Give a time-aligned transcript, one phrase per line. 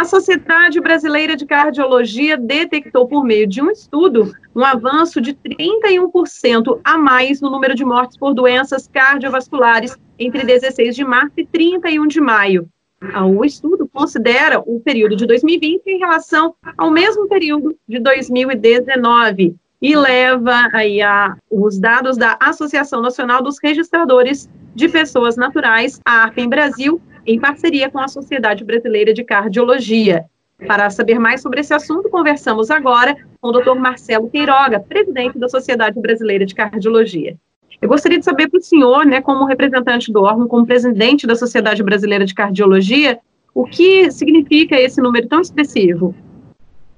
[0.00, 6.80] A Sociedade Brasileira de Cardiologia detectou, por meio de um estudo, um avanço de 31%
[6.82, 12.06] a mais no número de mortes por doenças cardiovasculares entre 16 de março e 31
[12.06, 12.66] de maio.
[13.36, 19.96] O estudo considera o período de 2020 em relação ao mesmo período de 2019 e
[19.96, 26.48] leva aí a, os dados da Associação Nacional dos Registradores de Pessoas Naturais, a ARPEM
[26.48, 30.24] Brasil, em parceria com a Sociedade Brasileira de Cardiologia.
[30.66, 33.74] Para saber mais sobre esse assunto, conversamos agora com o Dr.
[33.76, 37.36] Marcelo Queiroga, presidente da Sociedade Brasileira de Cardiologia.
[37.80, 41.34] Eu gostaria de saber para o senhor, né, como representante do órgão, como presidente da
[41.34, 43.18] Sociedade Brasileira de Cardiologia,
[43.54, 46.14] o que significa esse número tão expressivo?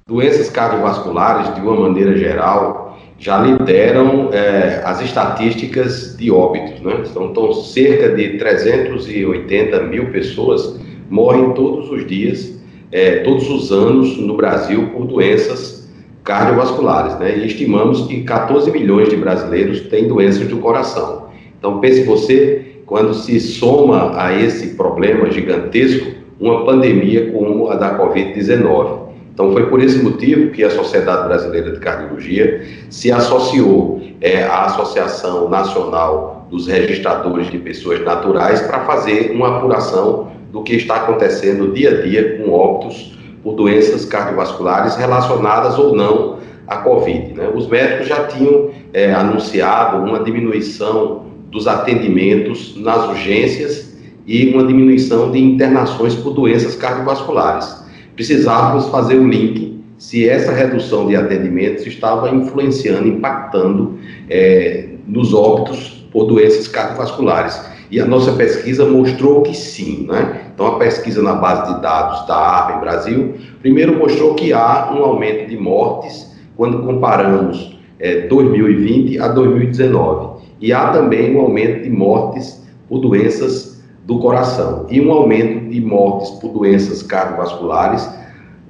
[0.09, 2.92] Doenças cardiovasculares, de uma maneira geral,
[3.23, 6.81] já lideram é, as estatísticas de óbitos.
[6.81, 7.05] Né?
[7.09, 14.19] Então, então, cerca de 380 mil pessoas morrem todos os dias, é, todos os anos
[14.19, 15.89] no Brasil por doenças
[16.25, 17.17] cardiovasculares.
[17.21, 17.39] Né?
[17.39, 21.29] E estimamos que 14 milhões de brasileiros têm doenças do coração.
[21.57, 27.97] Então, pense você, quando se soma a esse problema gigantesco, uma pandemia como a da
[27.97, 29.02] Covid-19.
[29.33, 34.67] Então, foi por esse motivo que a Sociedade Brasileira de Cardiologia se associou é, à
[34.67, 41.73] Associação Nacional dos Registradores de Pessoas Naturais para fazer uma apuração do que está acontecendo
[41.73, 46.37] dia a dia com óbitos por doenças cardiovasculares relacionadas ou não
[46.69, 47.33] à Covid.
[47.33, 47.51] Né?
[47.55, 53.97] Os médicos já tinham é, anunciado uma diminuição dos atendimentos nas urgências
[54.27, 57.82] e uma diminuição de internações por doenças cardiovasculares
[58.15, 66.05] precisávamos fazer o link se essa redução de atendimentos estava influenciando, impactando é, nos óbitos
[66.11, 67.71] por doenças cardiovasculares.
[67.89, 70.07] E a nossa pesquisa mostrou que sim.
[70.09, 70.41] Né?
[70.53, 74.91] Então, a pesquisa na base de dados da ARPA em Brasil, primeiro mostrou que há
[74.93, 80.43] um aumento de mortes quando comparamos é, 2020 a 2019.
[80.61, 83.72] E há também um aumento de mortes por doenças
[84.05, 88.09] do coração e um aumento de mortes por doenças cardiovasculares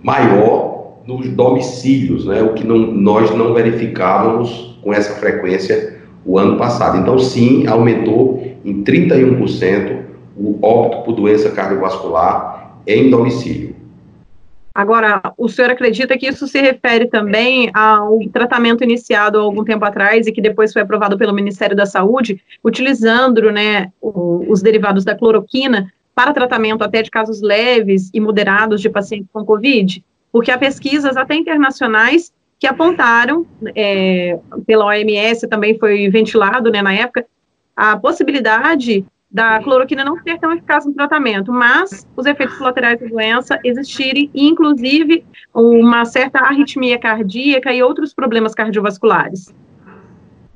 [0.02, 6.56] maior nos domicílios, né, o que não, nós não verificávamos com essa frequência o ano
[6.56, 6.98] passado.
[6.98, 10.02] Então, sim, aumentou em 31%
[10.36, 13.71] o óbito por doença cardiovascular em domicílio.
[14.74, 19.84] Agora, o senhor acredita que isso se refere também ao tratamento iniciado há algum tempo
[19.84, 25.14] atrás e que depois foi aprovado pelo Ministério da Saúde, utilizando né, os derivados da
[25.14, 30.02] cloroquina para tratamento até de casos leves e moderados de pacientes com Covid?
[30.30, 33.44] Porque há pesquisas até internacionais que apontaram,
[33.74, 37.26] é, pela OMS também foi ventilado né, na época,
[37.76, 43.06] a possibilidade da cloroquina não ser tão eficaz no tratamento, mas os efeitos colaterais da
[43.06, 49.54] doença existirem, inclusive uma certa arritmia cardíaca e outros problemas cardiovasculares.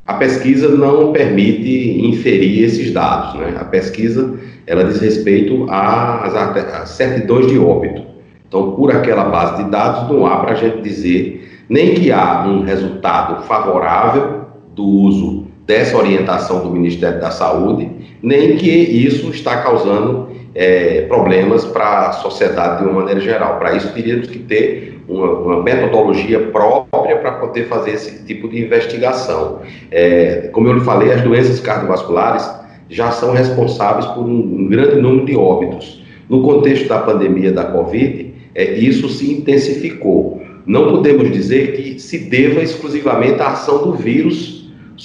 [0.07, 3.57] A pesquisa não permite inferir esses dados, né?
[3.59, 8.05] A pesquisa, ela diz respeito às, certidões de óbito.
[8.47, 12.47] Então, por aquela base de dados, não há para a gente dizer nem que há
[12.47, 17.91] um resultado favorável do uso dessa orientação do Ministério da Saúde,
[18.23, 23.59] nem que isso está causando é, problemas para a sociedade de uma maneira geral.
[23.59, 28.65] Para isso, teríamos que ter uma, uma metodologia própria para poder fazer esse tipo de
[28.65, 29.61] investigação.
[29.91, 32.49] É, como eu lhe falei, as doenças cardiovasculares
[32.89, 36.03] já são responsáveis por um, grande número de óbitos.
[36.29, 40.43] No contexto da pandemia da Covid, é, isso se intensificou.
[40.65, 44.56] Não podemos dizer que se deva exclusivamente à ação do vírus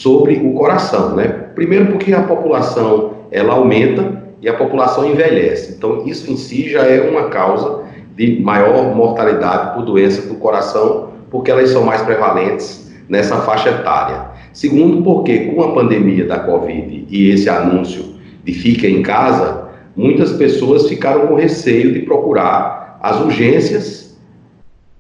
[0.01, 1.27] sobre o coração, né?
[1.53, 5.75] Primeiro porque a população ela aumenta e a população envelhece.
[5.77, 7.83] Então isso em si já é uma causa
[8.15, 14.31] de maior mortalidade por doença do coração, porque elas são mais prevalentes nessa faixa etária.
[14.51, 20.31] Segundo, porque com a pandemia da Covid e esse anúncio de fica em casa, muitas
[20.31, 24.17] pessoas ficaram com receio de procurar as urgências,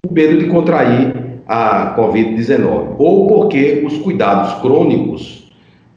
[0.05, 5.41] com medo de contrair a Covid-19, ou porque os cuidados crônicos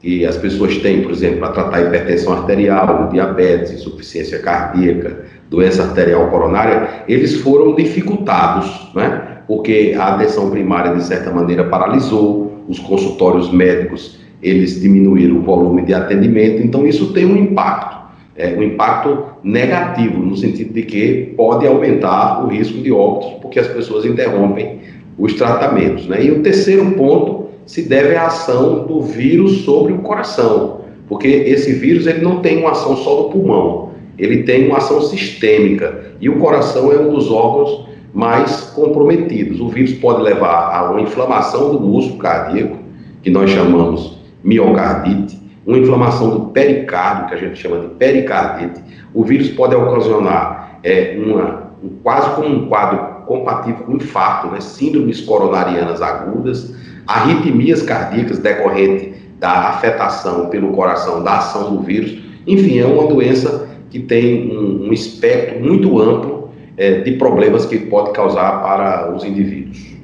[0.05, 6.27] que as pessoas têm, por exemplo, para tratar hipertensão arterial, diabetes, insuficiência cardíaca, doença arterial
[6.29, 9.39] coronária, eles foram dificultados, né?
[9.47, 15.83] porque a atenção primária, de certa maneira, paralisou, os consultórios médicos, eles diminuíram o volume
[15.83, 17.95] de atendimento, então isso tem um impacto,
[18.35, 23.59] é, um impacto negativo, no sentido de que pode aumentar o risco de óbitos, porque
[23.59, 24.79] as pessoas interrompem
[25.17, 26.07] os tratamentos.
[26.07, 26.25] Né?
[26.25, 31.73] E o terceiro ponto se deve à ação do vírus sobre o coração, porque esse
[31.73, 36.29] vírus ele não tem uma ação só no pulmão, ele tem uma ação sistêmica e
[36.29, 39.59] o coração é um dos órgãos mais comprometidos.
[39.59, 42.77] O vírus pode levar a uma inflamação do músculo cardíaco,
[43.21, 48.81] que nós chamamos miocardite, uma inflamação do pericárdio, que a gente chama de pericardite.
[49.13, 54.59] O vírus pode ocasionar é, uma, um, quase como um quadro compatível com infarto, né,
[54.59, 56.73] síndromes coronarianas agudas,
[57.07, 62.17] arritmias cardíacas decorrente da afetação pelo coração da ação do vírus.
[62.47, 67.77] Enfim, é uma doença que tem um, um espectro muito amplo é, de problemas que
[67.77, 69.95] pode causar para os indivíduos.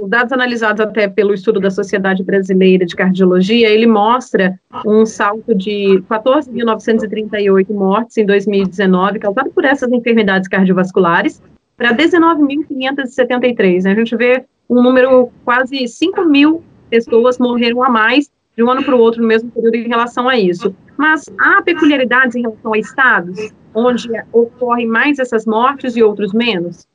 [0.00, 5.54] Os dados analisados até pelo estudo da Sociedade Brasileira de Cardiologia, ele mostra um salto
[5.54, 11.40] de 14.938 mortes em 2019, causado por essas enfermidades cardiovasculares,
[11.76, 13.82] para 19.573.
[13.84, 13.92] Né?
[13.92, 18.84] A gente vê um número quase 5 mil pessoas morreram a mais de um ano
[18.84, 20.74] para o outro no mesmo período em relação a isso.
[20.96, 26.86] Mas há peculiaridades em relação a estados onde ocorrem mais essas mortes e outros menos?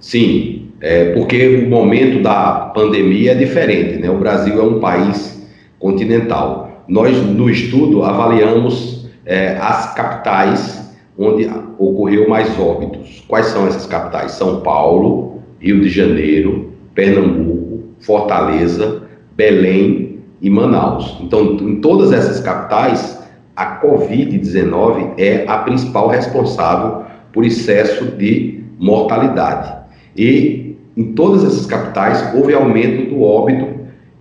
[0.00, 4.10] Sim, é porque o momento da pandemia é diferente, né?
[4.10, 5.46] O Brasil é um país
[5.78, 6.84] continental.
[6.88, 10.77] Nós, no estudo, avaliamos é, as capitais
[11.18, 13.24] onde ocorreu mais óbitos.
[13.26, 14.32] Quais são essas capitais?
[14.32, 19.02] São Paulo, Rio de Janeiro, Pernambuco, Fortaleza,
[19.36, 21.16] Belém e Manaus.
[21.20, 23.18] Então, em todas essas capitais,
[23.56, 29.76] a Covid-19 é a principal responsável por excesso de mortalidade.
[30.16, 33.66] E em todas essas capitais houve aumento do óbito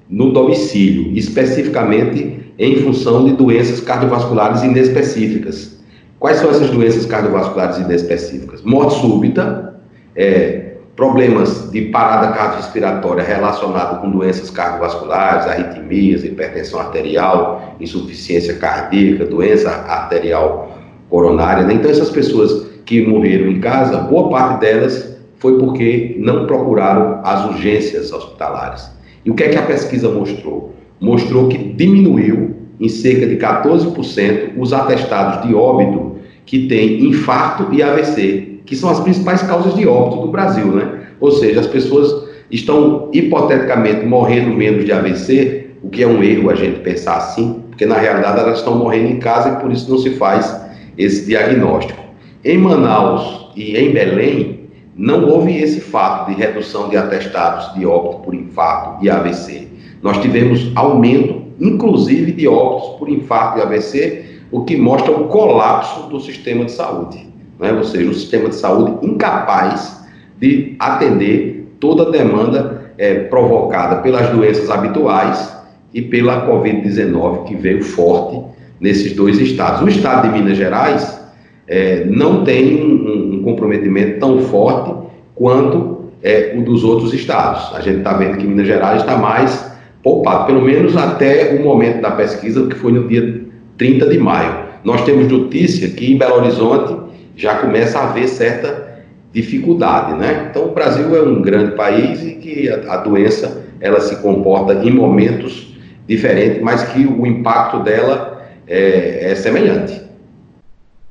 [0.09, 5.76] no domicílio, especificamente em função de doenças cardiovasculares inespecíficas.
[6.19, 8.63] Quais são essas doenças cardiovasculares inespecíficas?
[8.63, 9.75] Morte súbita,
[10.15, 19.69] é, problemas de parada cardiorrespiratória relacionados com doenças cardiovasculares, arritmias, hipertensão arterial, insuficiência cardíaca, doença
[19.69, 20.75] arterial
[21.07, 21.63] coronária.
[21.63, 21.75] Né?
[21.75, 27.45] Então, essas pessoas que morreram em casa, boa parte delas foi porque não procuraram as
[27.45, 28.89] urgências hospitalares.
[29.23, 30.73] E o que é que a pesquisa mostrou?
[30.99, 37.83] Mostrou que diminuiu em cerca de 14% os atestados de óbito que têm infarto e
[37.83, 41.07] AVC, que são as principais causas de óbito do Brasil, né?
[41.19, 46.49] Ou seja, as pessoas estão hipoteticamente morrendo menos de AVC, o que é um erro
[46.49, 49.89] a gente pensar assim, porque na realidade elas estão morrendo em casa e por isso
[49.89, 50.55] não se faz
[50.97, 52.01] esse diagnóstico.
[52.43, 54.57] Em Manaus e em Belém,
[54.95, 59.67] não houve esse fato de redução de atestados de óbito por infarto e AVC.
[60.01, 66.09] Nós tivemos aumento, inclusive, de óbitos por infarto e AVC, o que mostra o colapso
[66.09, 67.27] do sistema de saúde
[67.59, 67.71] né?
[67.73, 70.05] ou seja, o sistema de saúde incapaz
[70.39, 75.55] de atender toda a demanda é, provocada pelas doenças habituais
[75.93, 78.41] e pela Covid-19, que veio forte
[78.79, 79.81] nesses dois estados.
[79.81, 81.19] O estado de Minas Gerais
[81.67, 87.75] é, não tem um, um, comprometimento tão forte quanto é, o dos outros estados.
[87.75, 89.71] A gente está vendo que Minas Gerais está mais
[90.03, 93.41] poupado, pelo menos até o momento da pesquisa, que foi no dia
[93.77, 94.67] 30 de maio.
[94.83, 96.95] Nós temos notícia que em Belo Horizonte
[97.35, 99.03] já começa a haver certa
[99.33, 100.47] dificuldade, né?
[100.49, 104.73] Então o Brasil é um grande país e que a, a doença ela se comporta
[104.73, 105.75] em momentos
[106.07, 110.06] diferentes, mas que o impacto dela é, é semelhante.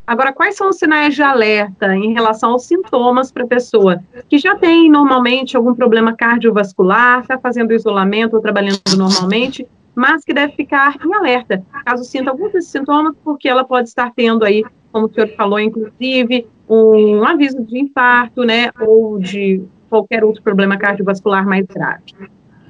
[0.06, 4.38] Agora, quais são os sinais de alerta em relação aos sintomas para a pessoa que
[4.38, 10.52] já tem normalmente algum problema cardiovascular, está fazendo isolamento ou trabalhando normalmente, mas que deve
[10.52, 15.06] ficar em alerta, caso sinta algum desses sintomas, porque ela pode estar tendo aí como
[15.06, 21.46] o senhor falou, inclusive, um aviso de infarto, né, ou de qualquer outro problema cardiovascular
[21.46, 22.02] mais grave.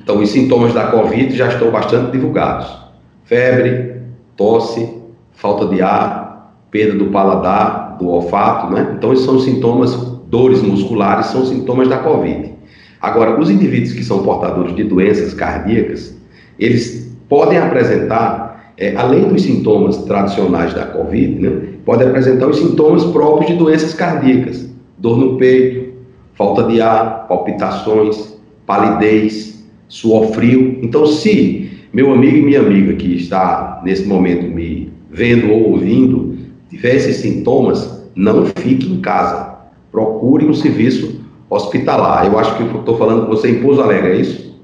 [0.02, 2.76] Então, os sintomas da COVID já estão bastante divulgados:
[3.24, 4.02] febre,
[4.36, 5.02] tosse,
[5.32, 6.25] falta de ar,
[6.70, 8.94] perda do paladar, do olfato, né?
[8.96, 9.94] Então, esses são sintomas,
[10.28, 12.52] dores musculares, são sintomas da COVID.
[13.00, 16.16] Agora, os indivíduos que são portadores de doenças cardíacas,
[16.58, 23.04] eles podem apresentar, é, além dos sintomas tradicionais da COVID, né, pode apresentar os sintomas
[23.04, 24.68] próprios de doenças cardíacas,
[24.98, 25.94] dor no peito,
[26.34, 30.78] falta de ar, palpitações, palidez, suor frio.
[30.82, 36.36] Então, se meu amigo e minha amiga que está nesse momento me vendo ou ouvindo
[36.68, 39.56] tiver esses sintomas, não fique em casa.
[39.90, 42.26] Procure um serviço hospitalar.
[42.26, 44.56] Eu acho que eu estou falando com você em Pouso Alegre, é isso?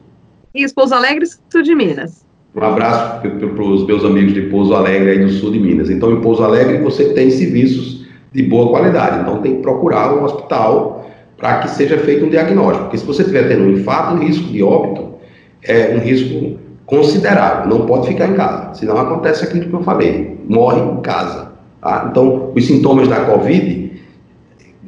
[0.55, 2.27] Isso, Pouso Alegre, sul de Minas.
[2.55, 5.89] Um abraço para os meus amigos de Pouso Alegre aí do sul de Minas.
[5.89, 9.21] Então, em Pouso Alegre você tem serviços de boa qualidade.
[9.21, 12.85] Então, tem que procurar um hospital para que seja feito um diagnóstico.
[12.85, 15.15] Porque se você estiver tendo um infarto, o risco de óbito
[15.63, 17.69] é um risco considerável.
[17.69, 18.75] Não pode ficar em casa.
[18.75, 20.39] Senão acontece aquilo que eu falei.
[20.47, 21.52] Morre em casa.
[21.83, 22.07] Tá?
[22.09, 23.93] Então, os sintomas da Covid,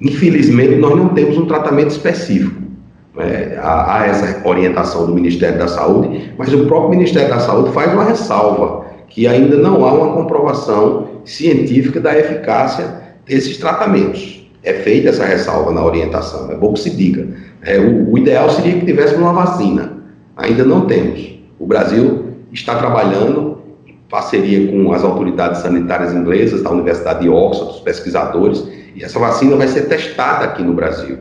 [0.01, 2.63] infelizmente, nós não temos um tratamento específico.
[3.19, 7.73] É, há, há essa orientação do Ministério da Saúde, mas o próprio Ministério da Saúde
[7.73, 14.49] faz uma ressalva que ainda não há uma comprovação científica da eficácia desses tratamentos.
[14.63, 17.29] É feita essa ressalva na orientação, é bom que se diga.
[17.63, 19.93] É, o, o ideal seria que tivéssemos uma vacina,
[20.37, 21.39] ainda não temos.
[21.59, 23.54] O Brasil está trabalhando
[24.15, 29.57] parceria com as autoridades sanitárias inglesas, da Universidade de Oxford, os pesquisadores, e essa vacina
[29.57, 31.19] vai ser testada aqui no Brasil.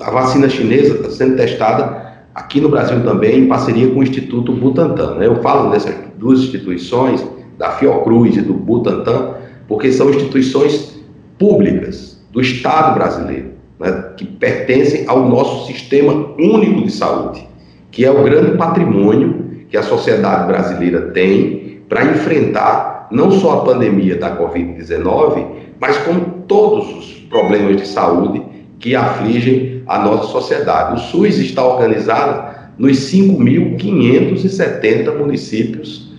[0.00, 4.50] A vacina chinesa está sendo testada aqui no Brasil também, em parceria com o Instituto
[4.54, 5.16] Butantan.
[5.16, 5.26] Né?
[5.26, 7.22] Eu falo dessas duas instituições,
[7.58, 9.34] da Fiocruz e do Butantan,
[9.68, 10.98] porque são instituições
[11.38, 14.06] públicas do Estado brasileiro, né?
[14.16, 17.46] que pertencem ao nosso sistema único de saúde,
[17.90, 21.61] que é o grande patrimônio que a sociedade brasileira tem
[21.92, 25.44] para enfrentar não só a pandemia da Covid-19,
[25.78, 28.40] mas como todos os problemas de saúde
[28.78, 30.94] que afligem a nossa sociedade.
[30.94, 36.10] O SUS está organizado nos 5.570 municípios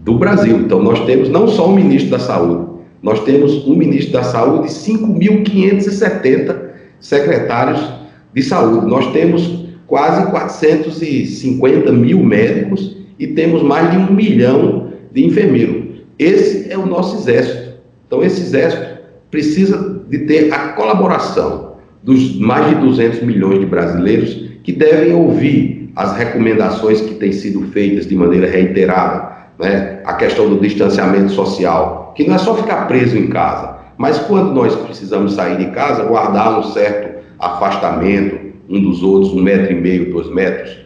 [0.00, 0.56] do Brasil.
[0.56, 2.68] Então, nós temos não só o ministro da Saúde,
[3.00, 6.56] nós temos um ministro da Saúde e 5.570
[6.98, 7.80] secretários
[8.34, 8.84] de saúde.
[8.84, 16.00] Nós temos quase 450 mil médicos e temos mais de um milhão de enfermeiros.
[16.18, 17.74] Esse é o nosso exército.
[18.06, 19.00] Então, esse exército
[19.30, 25.90] precisa de ter a colaboração dos mais de 200 milhões de brasileiros que devem ouvir
[25.96, 30.00] as recomendações que têm sido feitas de maneira reiterada, né?
[30.04, 34.52] a questão do distanciamento social, que não é só ficar preso em casa, mas quando
[34.52, 39.74] nós precisamos sair de casa, guardar um certo afastamento um dos outros, um metro e
[39.74, 40.78] meio, dois metros,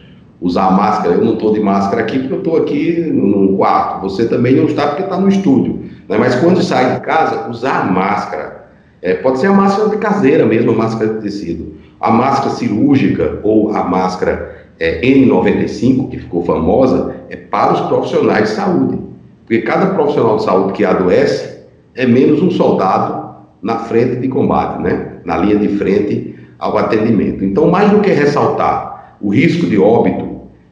[0.45, 1.15] usar máscara.
[1.15, 4.65] Eu não estou de máscara aqui porque eu estou aqui num quarto, você também não
[4.65, 5.79] está porque está no estúdio.
[6.07, 6.17] Né?
[6.19, 8.67] Mas quando sai de casa, usar máscara
[9.01, 11.73] é, pode ser a máscara de caseira mesmo, a máscara de tecido.
[11.99, 18.49] A máscara cirúrgica ou a máscara é, N95, que ficou famosa, é para os profissionais
[18.49, 18.99] de saúde.
[19.45, 21.55] Porque cada profissional de saúde que adoece
[21.95, 23.25] é menos um soldado
[23.63, 25.13] na frente de combate, né?
[25.25, 27.43] na linha de frente ao atendimento.
[27.43, 30.24] Então, mais do que ressaltar o risco de óbito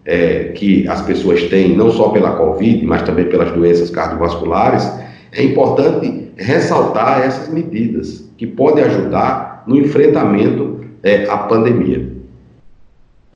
[0.05, 4.83] é, que as pessoas têm, não só pela Covid, mas também pelas doenças cardiovasculares,
[5.31, 12.11] é importante ressaltar essas medidas que podem ajudar no enfrentamento é, à pandemia.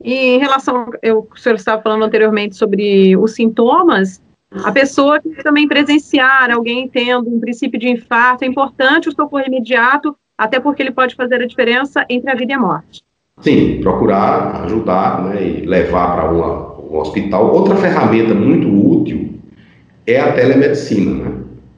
[0.03, 4.21] E em relação, eu, o senhor estava falando anteriormente sobre os sintomas,
[4.63, 9.43] a pessoa que também presenciar alguém tendo um princípio de infarto, é importante o socorro
[9.45, 13.03] imediato, até porque ele pode fazer a diferença entre a vida e a morte.
[13.41, 17.53] Sim, procurar ajudar né, e levar para um hospital.
[17.53, 19.35] Outra ferramenta muito útil
[20.07, 21.31] é a telemedicina, né?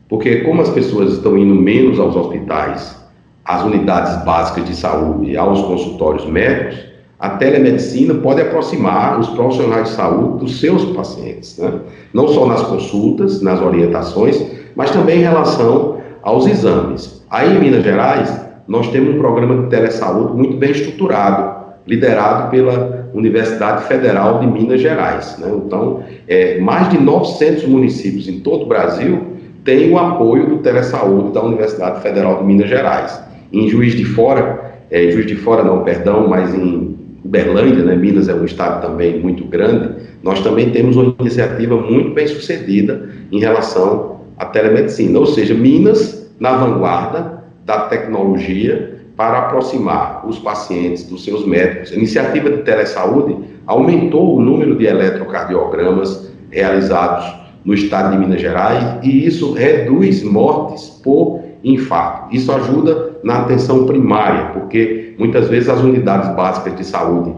[0.08, 2.98] Porque como as pessoas estão indo menos aos hospitais,
[3.46, 6.90] às unidades básicas de saúde, aos consultórios médicos,
[7.20, 11.74] a telemedicina pode aproximar os profissionais de saúde dos seus pacientes, né?
[12.14, 14.42] não só nas consultas, nas orientações,
[14.76, 17.24] mas também em relação aos exames.
[17.30, 23.10] Aí em Minas Gerais, nós temos um programa de telesaúde muito bem estruturado, liderado pela
[23.16, 25.40] Universidade Federal de Minas Gerais.
[25.40, 25.52] Né?
[25.66, 29.24] Então, é, mais de 900 municípios em todo o Brasil
[29.66, 33.20] tem o apoio do Telesaúde da Universidade Federal de Minas Gerais.
[33.52, 36.96] Em Juiz de Fora, é, Juiz de Fora não, perdão, mas em
[37.26, 42.12] Uberlândia, né, Minas é um estado também muito grande, nós também temos uma iniciativa muito
[42.12, 47.39] bem sucedida em relação à telemedicina, ou seja, Minas na vanguarda
[47.70, 51.92] da tecnologia para aproximar os pacientes dos seus médicos.
[51.92, 57.32] A iniciativa de telesaúde aumentou o número de eletrocardiogramas realizados
[57.64, 62.36] no estado de Minas Gerais e isso reduz mortes por infarto.
[62.36, 67.36] Isso ajuda na atenção primária, porque muitas vezes as unidades básicas de saúde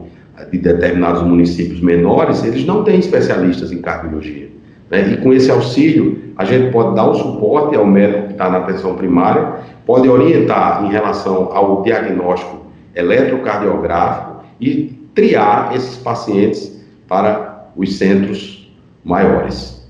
[0.49, 4.49] de determinados municípios menores, eles não têm especialistas em cardiologia.
[4.89, 5.13] Né?
[5.13, 8.59] E com esse auxílio, a gente pode dar um suporte ao médico que está na
[8.59, 17.97] atenção primária, pode orientar em relação ao diagnóstico eletrocardiográfico e triar esses pacientes para os
[17.97, 18.71] centros
[19.03, 19.81] maiores.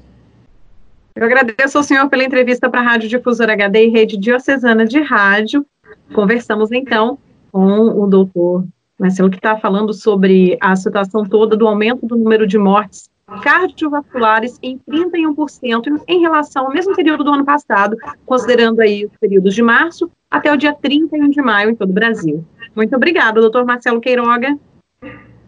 [1.15, 5.01] Eu agradeço ao senhor pela entrevista para a Rádio Difusora HD e Rede Diocesana de
[5.01, 5.65] Rádio.
[6.13, 7.17] Conversamos então
[7.51, 8.65] com o doutor
[8.98, 14.59] Marcelo, que está falando sobre a situação toda do aumento do número de mortes cardiovasculares
[14.61, 19.61] em 31% em relação ao mesmo período do ano passado, considerando aí os períodos de
[19.61, 22.43] março até o dia 31 de maio em todo o Brasil.
[22.75, 24.57] Muito obrigada, doutor Marcelo Queiroga.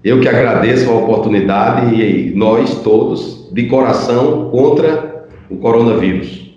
[0.03, 6.52] Eu que agradeço a oportunidade e nós todos, de coração, contra o coronavírus.